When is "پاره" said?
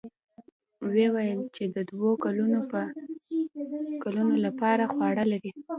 4.61-4.85